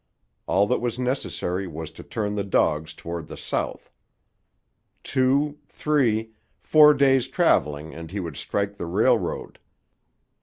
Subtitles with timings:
[0.47, 3.91] All that was necessary was to turn the dogs toward the south.
[5.03, 9.59] Two, three, four days' travelling and he would strike the railroad.